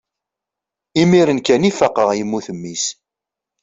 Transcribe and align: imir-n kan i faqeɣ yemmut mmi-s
imir-n 1.01 1.39
kan 1.45 1.67
i 1.69 1.71
faqeɣ 1.79 2.09
yemmut 2.17 2.47
mmi-s 2.55 2.85